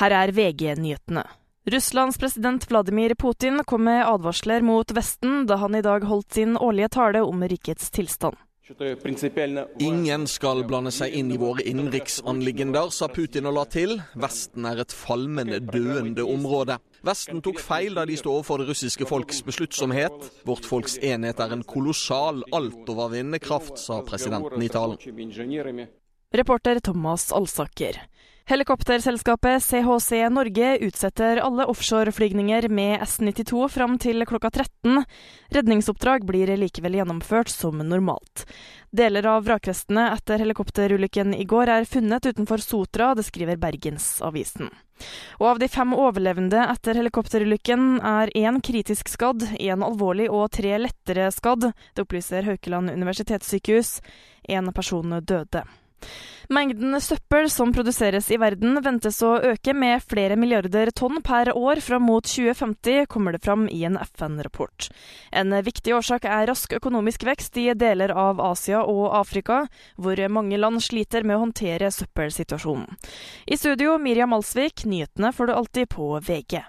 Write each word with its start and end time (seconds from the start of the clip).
Her 0.00 0.14
er 0.16 0.30
VG-nyhetene. 0.32 1.26
Russlands 1.68 2.16
president 2.18 2.64
Vladimir 2.70 3.12
Putin 3.14 3.60
kom 3.68 3.84
med 3.84 4.00
advarsler 4.08 4.64
mot 4.64 4.94
Vesten 4.96 5.42
da 5.46 5.58
han 5.60 5.76
i 5.76 5.82
dag 5.84 6.06
holdt 6.08 6.38
sin 6.38 6.56
årlige 6.56 6.88
tale 6.96 7.20
om 7.20 7.44
rikets 7.44 7.90
tilstand. 7.92 8.38
Ingen 9.82 10.24
skal 10.30 10.62
blande 10.64 10.92
seg 10.94 11.12
inn 11.18 11.34
i 11.34 11.38
våre 11.42 11.66
innenriksanliggender, 11.66 12.88
sa 12.94 13.10
Putin 13.12 13.50
og 13.50 13.58
la 13.58 13.66
til. 13.68 13.96
Vesten 14.14 14.68
er 14.70 14.80
et 14.86 14.94
falmende, 14.94 15.58
døende 15.60 16.24
område. 16.24 16.78
Vesten 17.04 17.42
tok 17.44 17.60
feil 17.60 17.98
da 17.98 18.06
de 18.08 18.16
sto 18.16 18.32
overfor 18.38 18.62
det 18.62 18.70
russiske 18.70 19.08
folks 19.10 19.42
besluttsomhet. 19.44 20.30
Vårt 20.48 20.70
folks 20.70 20.96
enhet 21.02 21.42
er 21.44 21.56
en 21.58 21.66
kolossal, 21.66 22.44
altovervinnende 22.56 23.42
kraft, 23.42 23.76
sa 23.82 24.00
presidenten 24.06 24.62
i 24.64 24.70
talen. 24.72 25.90
Reporter 26.34 26.80
Thomas 26.80 27.32
Alsaker. 27.32 28.02
Helikopterselskapet 28.44 29.62
CHC 29.62 30.28
Norge 30.30 30.78
utsetter 30.78 31.36
alle 31.36 31.64
offshoreflygninger 31.66 32.68
med 32.68 33.02
S-92 33.02 33.68
fram 33.68 33.96
til 33.98 34.22
klokka 34.26 34.50
13. 34.50 35.04
Redningsoppdrag 35.48 36.26
blir 36.26 36.52
likevel 36.58 37.00
gjennomført 37.00 37.50
som 37.50 37.82
normalt. 37.82 38.44
Deler 38.94 39.26
av 39.26 39.42
vrakvestene 39.48 40.06
etter 40.14 40.38
helikopterulykken 40.42 41.34
i 41.34 41.48
går 41.50 41.74
er 41.74 41.90
funnet 41.90 42.30
utenfor 42.30 42.62
Sotra, 42.62 43.10
det 43.18 43.26
skriver 43.26 43.58
Bergensavisen. 43.58 44.70
Og 45.42 45.46
av 45.50 45.58
de 45.58 45.70
fem 45.70 45.94
overlevende 45.98 46.62
etter 46.70 46.98
helikopterulykken 46.98 48.00
er 48.06 48.30
én 48.38 48.62
kritisk 48.62 49.10
skadd, 49.10 49.48
én 49.58 49.82
alvorlig 49.82 50.30
og 50.30 50.46
tre 50.54 50.78
lettere 50.78 51.30
skadd. 51.34 51.72
Det 51.94 52.06
opplyser 52.06 52.46
Haukeland 52.50 52.94
universitetssykehus. 52.94 53.98
En 54.46 54.70
person 54.74 55.18
døde. 55.22 55.66
Mengden 56.50 56.96
søppel 56.98 57.46
som 57.50 57.70
produseres 57.70 58.26
i 58.34 58.38
verden 58.42 58.80
ventes 58.82 59.20
å 59.22 59.36
øke 59.52 59.70
med 59.76 60.02
flere 60.02 60.34
milliarder 60.34 60.90
tonn 60.90 61.20
per 61.22 61.52
år 61.54 61.78
fram 61.84 62.08
mot 62.08 62.26
2050, 62.26 63.06
kommer 63.06 63.36
det 63.36 63.42
fram 63.44 63.68
i 63.70 63.84
en 63.86 63.98
FN-rapport. 64.02 64.88
En 65.30 65.54
viktig 65.62 65.94
årsak 65.94 66.26
er 66.26 66.48
rask 66.50 66.74
økonomisk 66.80 67.28
vekst 67.28 67.60
i 67.62 67.68
deler 67.78 68.10
av 68.10 68.42
Asia 68.42 68.82
og 68.82 69.14
Afrika, 69.20 69.62
hvor 69.94 70.24
mange 70.26 70.58
land 70.58 70.82
sliter 70.82 71.22
med 71.22 71.38
å 71.38 71.44
håndtere 71.44 71.92
søppelsituasjonen. 71.94 72.98
I 73.46 73.60
studio 73.60 73.94
Miriam 74.02 74.34
Alsvik, 74.34 74.88
nyhetene 74.90 75.30
får 75.30 75.46
du 75.46 75.54
alltid 75.54 75.94
på 75.94 76.16
VG. 76.18 76.64